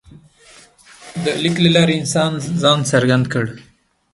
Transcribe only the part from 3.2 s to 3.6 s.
کړ.